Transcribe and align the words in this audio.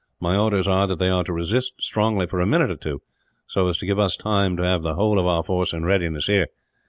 My 0.19 0.35
orders 0.35 0.67
are 0.67 0.87
that 0.87 0.97
they 0.97 1.11
are 1.11 1.23
to 1.25 1.31
resist 1.31 1.73
strongly, 1.79 2.25
for 2.25 2.39
a 2.41 2.45
minute 2.47 2.71
or 2.71 2.75
two, 2.75 3.03
so 3.45 3.67
as 3.67 3.77
to 3.77 3.85
give 3.85 3.99
us 3.99 4.17
time 4.17 4.57
to 4.57 4.63
have 4.63 4.81
the 4.81 4.95
whole 4.95 5.19
of 5.19 5.27
our 5.27 5.43
force 5.43 5.73
in 5.73 5.85
readiness 5.85 6.25
here. 6.25 6.47